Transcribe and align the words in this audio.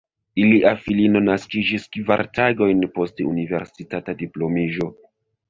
Ilia 0.43 0.69
filino 0.85 1.21
naskiĝis 1.25 1.85
kvar 1.97 2.23
tagojn 2.39 2.81
post 2.97 3.23
universitata 3.27 4.19
diplomiĝo. 4.25 4.91